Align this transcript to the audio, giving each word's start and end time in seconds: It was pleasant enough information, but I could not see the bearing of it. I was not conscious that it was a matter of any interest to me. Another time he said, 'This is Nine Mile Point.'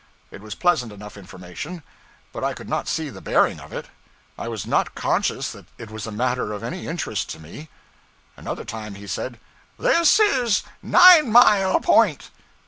It 0.31 0.41
was 0.41 0.55
pleasant 0.55 0.91
enough 0.91 1.15
information, 1.15 1.83
but 2.33 2.43
I 2.43 2.55
could 2.55 2.67
not 2.67 2.87
see 2.87 3.11
the 3.11 3.21
bearing 3.21 3.59
of 3.59 3.71
it. 3.71 3.85
I 4.35 4.47
was 4.47 4.65
not 4.65 4.95
conscious 4.95 5.51
that 5.51 5.67
it 5.77 5.91
was 5.91 6.07
a 6.07 6.11
matter 6.11 6.53
of 6.53 6.63
any 6.63 6.87
interest 6.87 7.29
to 7.29 7.39
me. 7.39 7.69
Another 8.35 8.65
time 8.65 8.95
he 8.95 9.05
said, 9.05 9.39
'This 9.77 10.19
is 10.19 10.63
Nine 10.81 11.31
Mile 11.31 11.79
Point.' 11.81 12.31